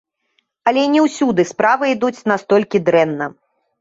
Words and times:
Але 0.69 0.85
не 0.93 1.03
ўсюды 1.07 1.45
справы 1.51 1.93
ідуць 1.95 2.25
настолькі 2.33 2.85
дрэнна. 2.89 3.25